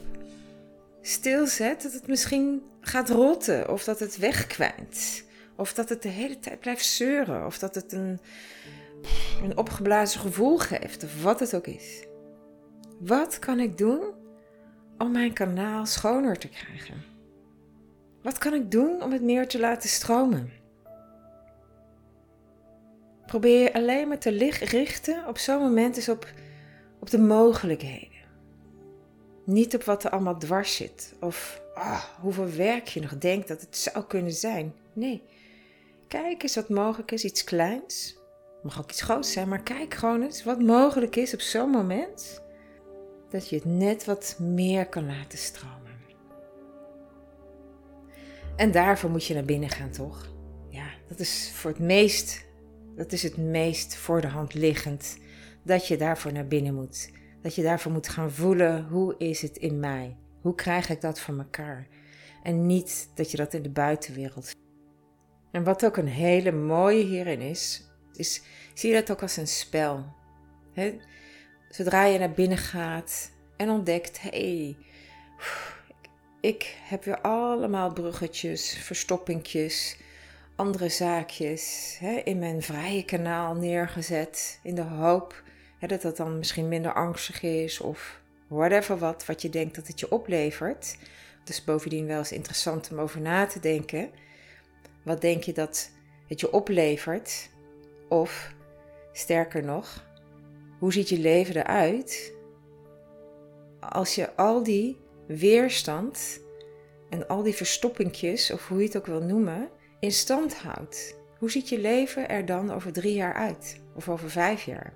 stilzet, 1.01 1.83
dat 1.83 1.93
het 1.93 2.07
misschien 2.07 2.63
gaat 2.87 3.11
rotten 3.11 3.71
of 3.71 3.85
dat 3.85 3.99
het 3.99 4.17
wegkwijnt. 4.17 5.25
Of 5.57 5.75
dat 5.75 5.89
het 5.89 6.03
de 6.03 6.09
hele 6.09 6.39
tijd 6.39 6.61
blijft 6.61 6.87
zeuren 6.87 7.47
of 7.47 7.59
dat 7.59 7.75
het 7.75 7.93
een, 7.93 8.21
een 9.43 9.57
opgeblazen 9.57 10.21
gevoel 10.21 10.59
geeft 10.59 11.05
of 11.05 11.23
wat 11.23 11.41
het 11.41 11.55
ook 11.55 11.67
is. 11.67 12.07
Wat 13.01 13.39
kan 13.39 13.61
ik 13.61 13.79
doen 13.79 14.03
om 14.99 15.11
mijn 15.11 15.33
kanaal 15.33 15.87
schoner 15.87 16.39
te 16.39 16.49
krijgen? 16.49 17.05
Wat 18.23 18.39
kan 18.39 18.55
ik 18.55 18.71
doen 18.71 19.03
om 19.03 19.13
het 19.13 19.23
meer 19.23 19.49
te 19.49 19.61
laten 19.61 19.89
stromen? 19.89 20.53
Probeer 23.27 23.63
je 23.63 23.73
alleen 23.73 24.09
maar 24.09 24.19
te 24.19 24.51
richten 24.61 25.27
op 25.27 25.39
zo'n 25.39 25.61
moment 25.61 25.97
is 25.97 26.09
op, 26.09 26.27
op 27.01 27.11
de 27.11 27.19
mogelijkheden. 27.19 28.14
Niet 29.45 29.75
op 29.75 29.85
wat 29.85 30.05
er 30.05 30.11
allemaal 30.11 30.39
dwars 30.39 30.77
zit 30.77 31.15
of 31.21 31.63
oh, 31.75 32.05
hoeveel 32.21 32.51
werk 32.51 32.89
je 32.89 33.01
nog 33.01 33.19
denkt 33.19 33.49
dat 33.49 33.61
het 33.61 33.77
zou 33.77 34.05
kunnen 34.05 34.33
zijn. 34.33 34.75
Nee, 34.93 35.23
kijk 36.09 36.43
eens 36.43 36.55
wat 36.55 36.69
mogelijk 36.69 37.11
is, 37.11 37.25
iets 37.25 37.45
kleins. 37.45 38.17
Mag 38.63 38.79
ook 38.79 38.91
iets 38.91 39.03
groots 39.03 39.33
zijn, 39.33 39.49
maar 39.49 39.63
kijk 39.63 39.95
gewoon 39.95 40.23
eens 40.23 40.45
wat 40.45 40.63
mogelijk 40.63 41.17
is 41.17 41.35
op 41.35 41.41
zo'n 41.41 41.71
moment 41.71 42.43
dat 43.31 43.49
je 43.49 43.57
het 43.57 43.65
net 43.65 44.05
wat 44.05 44.37
meer 44.39 44.87
kan 44.87 45.07
laten 45.07 45.39
stromen. 45.39 45.83
En 48.57 48.73
daarvoor 48.73 49.11
moet 49.11 49.25
je 49.25 49.35
naar 49.35 49.45
binnen 49.45 49.69
gaan, 49.69 49.91
toch? 49.91 50.33
Ja, 50.69 50.87
dat 51.09 51.19
is 51.19 51.51
voor 51.55 51.71
het 51.71 51.81
meest, 51.81 52.45
dat 52.97 53.13
is 53.13 53.23
het 53.23 53.37
meest 53.37 53.97
voor 53.97 54.21
de 54.21 54.27
hand 54.27 54.55
liggend 54.55 55.17
dat 55.63 55.87
je 55.87 55.97
daarvoor 55.97 56.33
naar 56.33 56.47
binnen 56.47 56.75
moet. 56.75 57.11
Dat 57.45 57.55
je 57.55 57.63
daarvoor 57.63 57.93
moet 57.93 58.09
gaan 58.09 58.31
voelen, 58.31 58.87
hoe 58.89 59.15
is 59.19 59.43
het 59.43 59.57
in 59.57 59.81
mij? 59.81 60.17
Hoe 60.41 60.55
krijg 60.55 60.89
ik 60.89 61.01
dat 61.01 61.21
voor 61.21 61.39
elkaar? 61.39 61.87
En 62.43 62.67
niet 62.67 63.11
dat 63.15 63.31
je 63.31 63.37
dat 63.37 63.55
in 63.55 63.63
de 63.63 63.71
buitenwereld. 63.71 64.55
En 65.51 65.65
wat 65.65 65.85
ook 65.85 65.97
een 65.97 66.09
hele 66.09 66.53
mooie 66.53 67.05
hierin 67.05 67.41
is, 67.41 67.85
is 68.13 68.43
zie 68.75 68.91
je 68.91 69.01
dat 69.01 69.11
ook 69.11 69.23
als 69.23 69.37
een 69.37 69.47
spel. 69.47 70.05
Zodra 71.69 72.05
je 72.05 72.19
naar 72.19 72.33
binnen 72.33 72.59
gaat 72.59 73.31
en 73.57 73.71
ontdekt, 73.71 74.21
hé, 74.21 74.29
hey, 74.29 74.77
ik 76.41 76.77
heb 76.83 77.05
weer 77.05 77.21
allemaal 77.21 77.93
bruggetjes, 77.93 78.79
verstoppingjes, 78.79 79.97
andere 80.57 80.89
zaakjes 80.89 81.99
in 82.25 82.39
mijn 82.39 82.63
vrije 82.63 83.05
kanaal 83.05 83.55
neergezet 83.55 84.61
in 84.63 84.75
de 84.75 84.83
hoop 84.83 85.44
dat 85.87 86.03
dat 86.03 86.17
dan 86.17 86.39
misschien 86.39 86.69
minder 86.69 86.93
angstig 86.93 87.43
is 87.43 87.81
of 87.81 88.21
whatever 88.47 88.99
wat, 88.99 89.27
wat 89.27 89.43
je 89.43 89.51
denkt 89.51 89.75
dat 89.75 89.87
het 89.87 90.01
je 90.01 90.11
oplevert. 90.11 90.97
Dus 91.45 91.65
bovendien 91.65 92.07
wel 92.07 92.19
eens 92.19 92.33
interessant 92.33 92.91
om 92.91 92.99
over 92.99 93.21
na 93.21 93.47
te 93.47 93.61
denken. 93.61 94.11
Wat 95.03 95.21
denk 95.21 95.43
je 95.43 95.53
dat 95.53 95.91
het 96.29 96.41
je 96.41 96.53
oplevert? 96.53 97.51
Of 98.09 98.55
sterker 99.13 99.65
nog, 99.65 100.05
hoe 100.79 100.93
ziet 100.93 101.09
je 101.09 101.19
leven 101.19 101.57
eruit 101.57 102.33
als 103.81 104.15
je 104.15 104.37
al 104.37 104.63
die 104.63 104.97
weerstand 105.27 106.41
en 107.11 107.29
al 107.29 107.43
die 107.43 107.55
verstoppingjes, 107.55 108.51
of 108.51 108.69
hoe 108.69 108.79
je 108.79 108.85
het 108.85 108.97
ook 108.97 109.07
wil 109.07 109.23
noemen, 109.23 109.69
in 110.01 110.13
stand 110.13 110.55
houdt? 110.55 111.17
Hoe 111.39 111.51
ziet 111.51 111.69
je 111.69 111.79
leven 111.79 112.29
er 112.29 112.47
dan 112.47 112.73
over 112.73 112.93
drie 112.93 113.15
jaar 113.15 113.35
uit? 113.35 113.81
Of 113.95 114.09
over 114.09 114.31
vijf 114.31 114.65
jaar? 114.65 114.93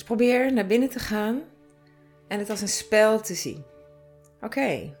Dus 0.00 0.08
probeer 0.08 0.52
naar 0.52 0.66
binnen 0.66 0.88
te 0.88 0.98
gaan 0.98 1.42
en 2.28 2.38
het 2.38 2.50
als 2.50 2.60
een 2.60 2.68
spel 2.68 3.20
te 3.20 3.34
zien. 3.34 3.64
Oké. 4.40 4.96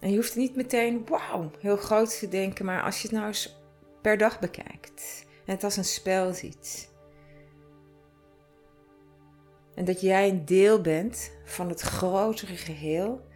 En 0.00 0.10
je 0.10 0.16
hoeft 0.16 0.36
niet 0.36 0.56
meteen, 0.56 1.06
wauw, 1.06 1.50
heel 1.60 1.76
groot 1.76 2.18
te 2.18 2.28
denken, 2.28 2.64
maar 2.64 2.82
als 2.82 2.96
je 2.96 3.08
het 3.08 3.16
nou 3.16 3.26
eens 3.26 3.56
per 4.02 4.18
dag 4.18 4.38
bekijkt 4.38 5.26
en 5.44 5.54
het 5.54 5.64
als 5.64 5.76
een 5.76 5.84
spel 5.84 6.32
ziet. 6.32 6.90
En 9.74 9.84
dat 9.84 10.00
jij 10.00 10.28
een 10.28 10.44
deel 10.44 10.80
bent 10.80 11.30
van 11.44 11.68
het 11.68 11.80
grotere 11.80 12.56
geheel, 12.56 13.26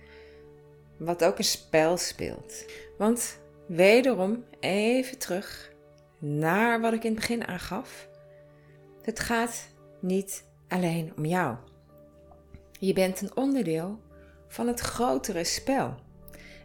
wat 0.96 1.24
ook 1.24 1.38
een 1.38 1.44
spel 1.44 1.96
speelt. 1.96 2.64
Want 2.98 3.38
wederom 3.66 4.44
even 4.60 5.18
terug 5.18 5.72
naar 6.18 6.80
wat 6.80 6.92
ik 6.92 7.04
in 7.04 7.10
het 7.10 7.20
begin 7.20 7.46
aangaf. 7.46 8.08
Het 9.02 9.20
gaat 9.20 9.68
niet 10.00 10.50
alleen 10.72 11.12
om 11.16 11.24
jou. 11.24 11.56
Je 12.78 12.92
bent 12.92 13.20
een 13.20 13.36
onderdeel 13.36 14.00
van 14.48 14.66
het 14.66 14.80
grotere 14.80 15.44
spel. 15.44 15.94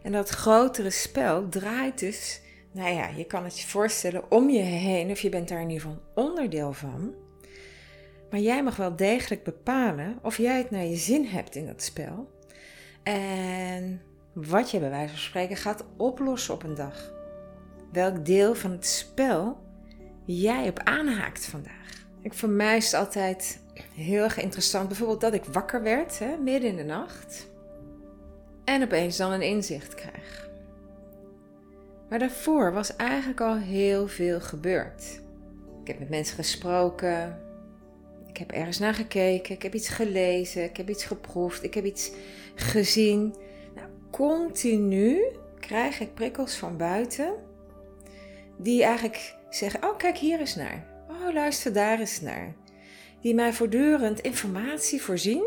En 0.02 0.12
dat 0.12 0.28
grotere 0.28 0.90
spel 0.90 1.48
draait 1.48 1.98
dus, 1.98 2.40
nou 2.72 2.94
ja, 2.94 3.08
je 3.08 3.24
kan 3.24 3.44
het 3.44 3.60
je 3.60 3.66
voorstellen 3.66 4.30
om 4.30 4.50
je 4.50 4.62
heen, 4.62 5.10
of 5.10 5.20
je 5.20 5.28
bent 5.28 5.48
daar 5.48 5.60
in 5.60 5.70
ieder 5.70 5.82
geval 5.82 6.02
onderdeel 6.14 6.72
van. 6.72 7.14
Maar 8.30 8.40
jij 8.40 8.62
mag 8.62 8.76
wel 8.76 8.96
degelijk 8.96 9.44
bepalen 9.44 10.18
of 10.22 10.36
jij 10.36 10.58
het 10.58 10.70
naar 10.70 10.84
je 10.84 10.96
zin 10.96 11.24
hebt 11.24 11.54
in 11.54 11.66
dat 11.66 11.82
spel. 11.82 12.30
En 13.02 14.02
wat 14.32 14.70
je 14.70 14.78
bij 14.78 14.90
wijze 14.90 15.12
van 15.12 15.22
spreken 15.22 15.56
gaat 15.56 15.84
oplossen 15.96 16.54
op 16.54 16.62
een 16.62 16.74
dag. 16.74 17.12
Welk 17.92 18.24
deel 18.24 18.54
van 18.54 18.70
het 18.70 18.86
spel 18.86 19.58
jij 20.24 20.68
op 20.68 20.78
aanhaakt 20.78 21.46
vandaag. 21.46 22.06
Ik, 22.22 22.34
voor 22.34 22.48
altijd 22.94 23.60
heel 23.94 24.22
erg 24.22 24.40
interessant. 24.40 24.88
Bijvoorbeeld 24.88 25.20
dat 25.20 25.34
ik 25.34 25.44
wakker 25.44 25.82
werd 25.82 26.18
hè, 26.18 26.36
midden 26.36 26.70
in 26.70 26.76
de 26.76 26.84
nacht. 26.84 27.48
En 28.64 28.82
opeens 28.82 29.16
dan 29.16 29.32
een 29.32 29.42
inzicht 29.42 29.94
krijg. 29.94 30.48
Maar 32.08 32.18
daarvoor 32.18 32.72
was 32.72 32.96
eigenlijk 32.96 33.40
al 33.40 33.56
heel 33.56 34.08
veel 34.08 34.40
gebeurd. 34.40 35.20
Ik 35.80 35.86
heb 35.86 35.98
met 35.98 36.08
mensen 36.08 36.34
gesproken. 36.34 37.40
Ik 38.26 38.36
heb 38.36 38.50
ergens 38.50 38.78
naar 38.78 38.94
gekeken. 38.94 39.54
Ik 39.54 39.62
heb 39.62 39.74
iets 39.74 39.88
gelezen. 39.88 40.64
Ik 40.64 40.76
heb 40.76 40.88
iets 40.88 41.04
geproefd. 41.04 41.62
Ik 41.62 41.74
heb 41.74 41.84
iets 41.84 42.10
gezien. 42.54 43.34
Nou, 43.74 43.88
continu 44.10 45.22
krijg 45.60 46.00
ik 46.00 46.14
prikkels 46.14 46.54
van 46.54 46.76
buiten. 46.76 47.34
Die 48.56 48.82
eigenlijk 48.82 49.34
zeggen: 49.50 49.82
Oh, 49.82 49.96
kijk 49.96 50.16
hier 50.16 50.40
eens 50.40 50.54
naar. 50.54 50.86
Oh, 51.08 51.34
luister 51.34 51.72
daar 51.72 51.98
eens 51.98 52.20
naar 52.20 52.54
die 53.20 53.34
mij 53.34 53.52
voortdurend 53.52 54.20
informatie 54.20 55.02
voorzien 55.02 55.46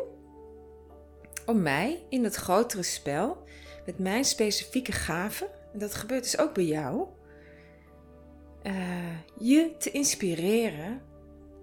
om 1.46 1.62
mij 1.62 2.04
in 2.10 2.24
het 2.24 2.36
grotere 2.36 2.84
spel 2.84 3.44
met 3.86 4.00
mijn 4.00 4.26
specifieke 4.26 4.92
gaven, 4.92 5.48
en 5.74 5.80
dat 5.80 5.96
gebeurt 5.96 6.24
dus 6.24 6.38
ook 6.38 6.54
bij 6.54 6.66
jou, 6.66 7.08
uh, 8.64 8.74
je 9.38 9.76
te 9.78 9.92
inspireren 9.92 11.02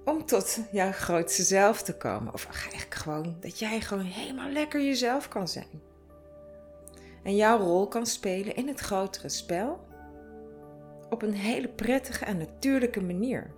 om 0.05 0.27
tot 0.27 0.59
jouw 0.73 0.93
grootste 0.93 1.43
zelf 1.43 1.83
te 1.83 1.97
komen. 1.97 2.33
Of 2.33 2.47
eigenlijk 2.47 2.95
gewoon 2.95 3.37
dat 3.41 3.59
jij 3.59 3.81
gewoon 3.81 4.05
helemaal 4.05 4.51
lekker 4.51 4.83
jezelf 4.83 5.29
kan 5.29 5.49
zijn. 5.49 5.83
En 7.23 7.37
jouw 7.37 7.59
rol 7.59 7.89
kan 7.89 8.07
spelen 8.07 8.57
in 8.57 8.69
het 8.69 8.81
grotere 8.81 9.29
spel 9.29 9.87
op 11.11 11.23
een 11.23 11.35
hele 11.35 11.69
prettige 11.69 12.25
en 12.25 12.39
natuurlijke 12.39 13.01
manier. 13.01 13.51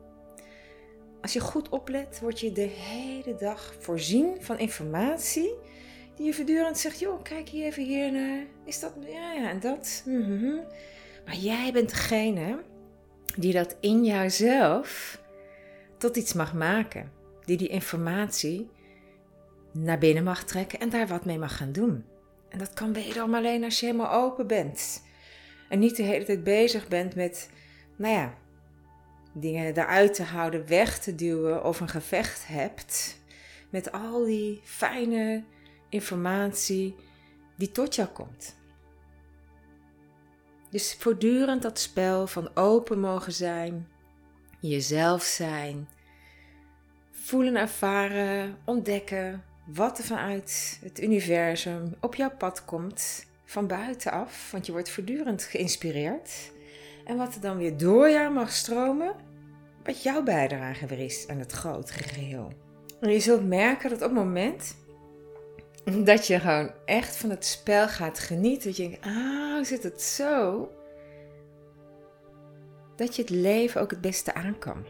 Als 1.23 1.33
je 1.33 1.41
goed 1.41 1.69
oplet, 1.69 2.21
word 2.21 2.41
je 2.41 2.53
de 2.53 2.61
hele 2.61 3.35
dag 3.35 3.75
voorzien 3.79 4.37
van 4.41 4.59
informatie 4.59 5.55
die 6.17 6.27
je 6.27 6.35
voortdurend 6.35 6.79
zegt: 6.79 6.99
joh, 6.99 7.23
kijk 7.23 7.49
hier 7.49 7.67
even 7.67 7.85
hier 7.85 8.13
naar. 8.13 8.45
Is 8.65 8.81
dat, 8.81 8.93
ja, 9.07 9.33
ja, 9.33 9.51
en 9.51 9.61
dat. 9.61 10.03
Mhm. 10.07 10.55
Maar 11.25 11.37
jij 11.37 11.73
bent 11.73 11.89
degene 11.89 12.63
die 13.37 13.53
dat 13.53 13.77
in 13.81 14.05
jouzelf 14.05 15.21
tot 15.99 16.17
iets 16.17 16.33
mag 16.33 16.55
maken. 16.55 17.13
Die 17.45 17.57
die 17.57 17.69
informatie 17.69 18.69
naar 19.73 19.99
binnen 19.99 20.25
mag 20.25 20.45
trekken 20.45 20.81
en 20.81 20.89
daar 20.89 21.07
wat 21.07 21.25
mee 21.25 21.39
mag 21.39 21.57
gaan 21.57 21.73
doen. 21.73 22.05
En 22.49 22.59
dat 22.59 22.75
kan 22.75 22.93
wederom 22.93 23.35
alleen 23.35 23.65
als 23.65 23.81
je 23.81 23.87
helemaal 23.87 24.13
open 24.13 24.47
bent. 24.47 25.03
En 25.69 25.79
niet 25.79 25.97
de 25.97 26.03
hele 26.03 26.25
tijd 26.25 26.45
bezig 26.45 26.89
bent 26.89 27.15
met, 27.15 27.51
nou 27.97 28.15
ja, 28.15 28.35
dingen 29.33 29.77
eruit 29.77 30.15
te 30.15 30.23
houden, 30.23 30.67
weg 30.67 30.99
te 30.99 31.15
duwen 31.15 31.65
of 31.65 31.81
een 31.81 31.89
gevecht 31.89 32.47
hebt 32.47 33.19
met 33.71 33.93
al 33.93 34.25
die 34.25 34.61
fijne 34.65 35.45
informatie 35.89 36.97
die 37.57 37.71
tot 37.71 37.95
jou 37.95 38.09
komt. 38.09 38.59
Dus 40.71 40.95
voortdurend 40.99 41.63
dat 41.63 41.79
spel 41.79 42.27
van 42.27 42.57
open 42.57 43.01
mogen 43.01 43.33
zijn, 43.33 43.89
jezelf 44.61 45.23
zijn, 45.23 45.89
voelen, 47.11 47.57
ervaren, 47.57 48.57
ontdekken 48.65 49.45
wat 49.67 49.99
er 49.99 50.05
vanuit 50.05 50.79
het 50.83 51.03
universum 51.03 51.95
op 52.01 52.15
jouw 52.15 52.37
pad 52.37 52.65
komt 52.65 53.27
van 53.45 53.67
buitenaf, 53.67 54.51
want 54.51 54.67
je 54.67 54.73
wordt 54.73 54.91
voortdurend 54.91 55.43
geïnspireerd. 55.43 56.53
En 57.11 57.17
wat 57.17 57.35
er 57.35 57.41
dan 57.41 57.57
weer 57.57 57.77
door 57.77 58.11
jou 58.11 58.33
mag 58.33 58.53
stromen, 58.53 59.15
wat 59.85 60.03
jouw 60.03 60.23
bijdrage 60.23 60.87
weer 60.87 60.99
is 60.99 61.29
aan 61.29 61.39
het 61.39 61.53
grotere 61.53 62.03
geheel. 62.03 62.53
En 63.01 63.11
je 63.11 63.21
zult 63.21 63.47
merken 63.47 63.91
dat 63.91 64.03
op 64.03 64.05
het 64.05 64.19
moment 64.19 64.77
dat 66.05 66.27
je 66.27 66.41
gewoon 66.41 66.73
echt 66.85 67.17
van 67.17 67.31
het 67.31 67.45
spel 67.45 67.89
gaat 67.89 68.19
genieten, 68.19 68.69
dat 68.69 68.77
je 68.77 68.89
denkt, 68.89 69.07
ah, 69.07 69.65
zit 69.65 69.83
het 69.83 70.03
zo? 70.03 70.69
Dat 72.97 73.17
je 73.17 73.23
het 73.23 73.31
leven 73.31 73.81
ook 73.81 73.91
het 73.91 74.01
beste 74.01 74.35
aan 74.35 74.59
kan. 74.59 74.87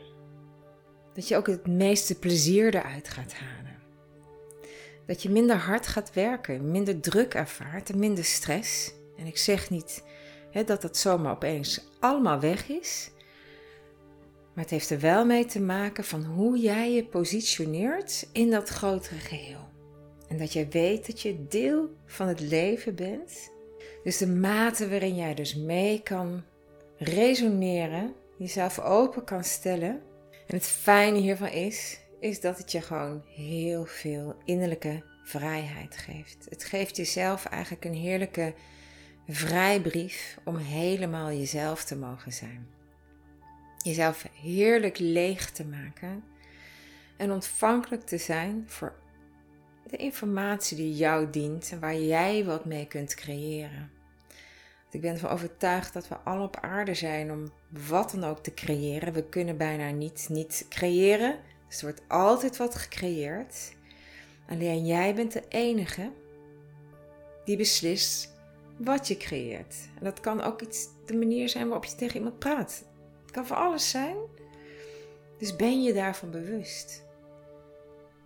Dat 1.15 1.29
je 1.29 1.37
ook 1.37 1.47
het 1.47 1.67
meeste 1.67 2.19
plezier 2.19 2.75
eruit 2.75 3.09
gaat 3.09 3.33
halen. 3.33 3.79
Dat 5.07 5.23
je 5.23 5.31
minder 5.31 5.57
hard 5.57 5.87
gaat 5.87 6.13
werken, 6.13 6.71
minder 6.71 7.01
druk 7.01 7.35
ervaart 7.35 7.91
en 7.91 7.99
minder 7.99 8.25
stress. 8.25 8.93
En 9.17 9.27
ik 9.27 9.39
zeg 9.39 9.71
niet 9.71 10.03
hè, 10.51 10.65
dat 10.65 10.83
dat 10.83 10.97
zomaar 10.97 11.33
opeens 11.33 11.89
allemaal 12.01 12.41
weg 12.41 12.69
is. 12.69 13.11
Maar 14.55 14.65
het 14.65 14.73
heeft 14.73 14.91
er 14.91 15.01
wel 15.01 15.25
mee 15.25 15.45
te 15.45 15.61
maken 15.61 16.05
van 16.05 16.25
hoe 16.25 16.59
jij 16.59 16.93
je 16.93 17.05
positioneert 17.05 18.29
in 18.33 18.51
dat 18.51 18.69
grotere 18.69 19.19
geheel. 19.21 19.69
En 20.29 20.39
dat 20.39 20.53
jij 20.53 20.69
weet 20.69 21.07
dat 21.07 21.21
je 21.21 21.47
deel 21.49 21.91
van 22.07 22.29
het 22.29 22.41
leven 22.41 22.95
bent. 22.95 23.53
Dus 24.05 24.17
de 24.17 24.27
mate 24.27 24.89
waarin 24.89 25.15
jij 25.15 25.35
dus 25.35 25.55
mee 25.55 26.03
kan 26.03 26.43
resoneren, 26.97 28.15
jezelf 28.37 28.79
open 28.79 29.25
kan 29.25 29.45
stellen. 29.45 30.03
En 30.47 30.57
het 30.57 30.67
fijne 30.67 31.19
hiervan 31.19 31.49
is, 31.49 32.01
is 32.21 32.41
dat 32.41 32.59
het 32.59 32.73
je 32.73 32.81
gewoon 32.81 33.23
heel 33.27 33.85
veel 33.85 34.35
innerlijke 34.45 35.03
vrijheid 35.25 35.97
geeft. 35.97 36.47
Het 36.49 36.65
geeft 36.65 36.97
jezelf 36.97 37.45
eigenlijk 37.45 37.85
een 37.85 37.95
heerlijke 37.95 38.55
vrijbrief 39.35 40.39
om 40.45 40.57
helemaal 40.57 41.29
jezelf 41.33 41.85
te 41.85 41.97
mogen 41.97 42.33
zijn. 42.33 42.67
Jezelf 43.83 44.27
heerlijk 44.43 44.99
leeg 44.99 45.51
te 45.51 45.65
maken 45.65 46.25
en 47.17 47.33
ontvankelijk 47.33 48.07
te 48.07 48.19
zijn 48.19 48.65
voor 48.67 48.93
de 49.87 49.97
informatie 49.97 50.77
die 50.77 50.95
jou 50.95 51.31
dient 51.31 51.71
en 51.73 51.81
waar 51.81 51.99
jij 51.99 52.45
wat 52.45 52.65
mee 52.65 52.87
kunt 52.87 53.15
creëren. 53.15 53.91
Ik 54.91 55.01
ben 55.01 55.13
ervan 55.13 55.31
overtuigd 55.31 55.93
dat 55.93 56.09
we 56.09 56.17
al 56.17 56.43
op 56.43 56.57
aarde 56.61 56.95
zijn 56.95 57.33
om 57.33 57.53
wat 57.69 58.11
dan 58.11 58.25
ook 58.25 58.43
te 58.43 58.55
creëren. 58.55 59.13
We 59.13 59.25
kunnen 59.29 59.57
bijna 59.57 59.91
niet, 59.91 60.27
niet 60.31 60.67
creëren, 60.69 61.39
dus 61.69 61.79
er 61.79 61.85
wordt 61.85 62.03
altijd 62.09 62.57
wat 62.57 62.75
gecreëerd. 62.75 63.73
Alleen 64.49 64.87
jij 64.87 65.15
bent 65.15 65.33
de 65.33 65.45
enige 65.49 66.11
die 67.45 67.57
beslist 67.57 68.39
wat 68.85 69.09
je 69.09 69.17
creëert. 69.17 69.77
En 69.99 70.05
dat 70.05 70.21
kan 70.21 70.43
ook 70.43 70.63
iets, 70.63 70.89
de 71.07 71.17
manier 71.17 71.49
zijn 71.49 71.65
waarop 71.65 71.85
je 71.85 71.95
tegen 71.95 72.17
iemand 72.17 72.39
praat. 72.39 72.85
Het 73.23 73.31
kan 73.31 73.47
voor 73.47 73.57
alles 73.57 73.91
zijn. 73.91 74.17
Dus 75.39 75.57
ben 75.57 75.83
je 75.83 75.93
daarvan 75.93 76.31
bewust. 76.31 77.05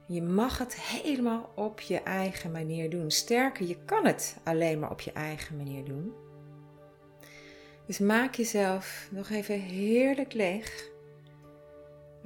Je 0.06 0.22
mag 0.22 0.58
het 0.58 0.74
helemaal 0.80 1.52
op 1.54 1.80
je 1.80 2.00
eigen 2.02 2.50
manier 2.50 2.90
doen. 2.90 3.10
Sterker, 3.10 3.66
je 3.66 3.76
kan 3.84 4.06
het 4.06 4.36
alleen 4.44 4.78
maar 4.78 4.90
op 4.90 5.00
je 5.00 5.12
eigen 5.12 5.56
manier 5.56 5.84
doen. 5.84 6.12
Dus 7.86 7.98
maak 7.98 8.34
jezelf 8.34 9.08
nog 9.10 9.30
even 9.30 9.60
heerlijk 9.60 10.32
leeg. 10.32 10.90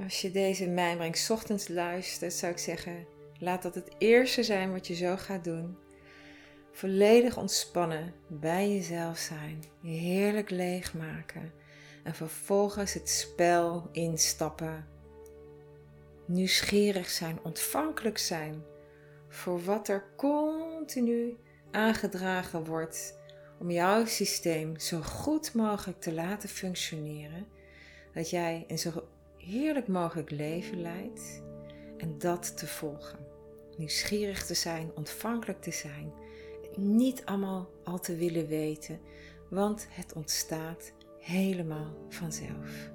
Als 0.03 0.21
je 0.21 0.31
deze 0.31 0.69
mijmering 0.69 1.29
ochtends 1.31 1.69
luistert, 1.69 2.33
zou 2.33 2.53
ik 2.53 2.59
zeggen: 2.59 3.07
laat 3.39 3.63
dat 3.63 3.75
het 3.75 3.91
eerste 3.99 4.43
zijn 4.43 4.73
wat 4.73 4.87
je 4.87 4.95
zo 4.95 5.17
gaat 5.17 5.45
doen. 5.45 5.79
Volledig 6.79 7.37
ontspannen, 7.37 8.15
bij 8.27 8.73
jezelf 8.73 9.19
zijn, 9.19 9.65
heerlijk 9.83 10.51
leegmaken 10.51 11.53
en 12.05 12.15
vervolgens 12.15 12.93
het 12.93 13.09
spel 13.09 13.89
instappen 13.93 14.87
nieuwsgierig 16.27 17.11
zijn, 17.11 17.39
ontvankelijk 17.43 18.19
zijn 18.19 18.63
voor 19.29 19.65
wat 19.65 19.89
er 19.89 20.05
continu 20.17 21.37
aangedragen 21.71 22.65
wordt 22.65 23.19
om 23.59 23.71
jouw 23.71 24.07
systeem 24.07 24.79
zo 24.79 25.01
goed 25.01 25.55
mogelijk 25.55 26.01
te 26.01 26.13
laten 26.13 26.49
functioneren, 26.49 27.47
dat 28.15 28.31
jij 28.31 28.65
een 28.69 28.79
zo 28.79 29.09
heerlijk 29.37 29.89
mogelijk 29.89 30.31
leven 30.31 30.81
leidt 30.81 31.43
en 31.97 32.19
dat 32.19 32.57
te 32.57 32.67
volgen. 32.67 33.19
Nieuwsgierig 33.77 34.47
te 34.47 34.55
zijn, 34.55 34.91
ontvankelijk 34.95 35.63
te 35.63 35.73
zijn, 35.73 36.13
niet 36.79 37.23
allemaal 37.25 37.71
al 37.85 37.99
te 37.99 38.17
willen 38.17 38.47
weten, 38.47 38.99
want 39.51 39.87
het 39.91 40.13
ontstaat 40.13 40.93
helemaal 41.21 41.97
vanzelf. 42.09 42.91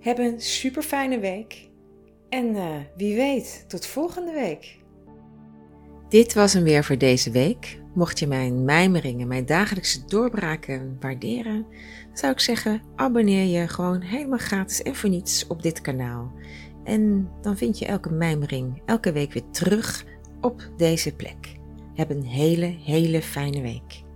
Heb 0.00 0.18
een 0.18 0.40
super 0.40 0.82
fijne 0.82 1.18
week 1.18 1.68
en 2.28 2.46
uh, 2.46 2.76
wie 2.96 3.16
weet, 3.16 3.64
tot 3.68 3.86
volgende 3.86 4.32
week. 4.32 4.78
Dit 6.08 6.34
was 6.34 6.52
hem 6.52 6.62
weer 6.62 6.84
voor 6.84 6.98
deze 6.98 7.30
week. 7.30 7.80
Mocht 7.94 8.18
je 8.18 8.26
mijn 8.26 8.64
mijmeringen, 8.64 9.28
mijn 9.28 9.46
dagelijkse 9.46 10.04
doorbraken 10.06 10.96
waarderen, 11.00 11.66
zou 12.12 12.32
ik 12.32 12.40
zeggen: 12.40 12.82
abonneer 12.96 13.60
je 13.60 13.68
gewoon 13.68 14.00
helemaal 14.00 14.38
gratis 14.38 14.82
en 14.82 14.94
voor 14.94 15.10
niets 15.10 15.46
op 15.46 15.62
dit 15.62 15.80
kanaal. 15.80 16.32
En 16.84 17.30
dan 17.42 17.56
vind 17.56 17.78
je 17.78 17.86
elke 17.86 18.10
mijmering 18.10 18.82
elke 18.84 19.12
week 19.12 19.32
weer 19.32 19.50
terug 19.50 20.04
op 20.40 20.70
deze 20.76 21.14
plek. 21.14 21.57
Heb 21.98 22.10
een 22.10 22.24
hele, 22.24 22.74
hele 22.84 23.22
fijne 23.22 23.60
week. 23.60 24.07